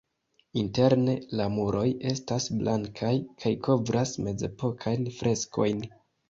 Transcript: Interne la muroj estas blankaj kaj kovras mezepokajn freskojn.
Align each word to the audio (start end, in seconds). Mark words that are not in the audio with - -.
Interne 0.59 1.13
la 1.41 1.45
muroj 1.57 1.83
estas 2.11 2.47
blankaj 2.61 3.11
kaj 3.45 3.53
kovras 3.69 4.15
mezepokajn 4.29 5.07
freskojn. 5.21 5.87